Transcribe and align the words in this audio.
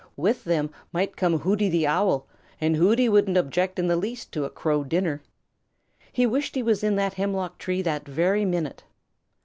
With 0.17 0.45
them 0.45 0.71
might 0.91 1.15
come 1.15 1.37
Hooty 1.41 1.69
the 1.69 1.85
Owl, 1.85 2.25
and 2.59 2.75
Hooty 2.75 3.07
wouldn't 3.07 3.37
object 3.37 3.77
in 3.77 3.85
the 3.85 3.95
least 3.95 4.31
to 4.31 4.45
a 4.45 4.49
Crow 4.49 4.83
dinner. 4.83 5.21
He 6.11 6.25
wished 6.25 6.55
he 6.55 6.63
was 6.63 6.83
in 6.83 6.95
that 6.95 7.13
hemlock 7.13 7.59
tree 7.59 7.83
that 7.83 8.07
very 8.07 8.43
minute. 8.43 8.83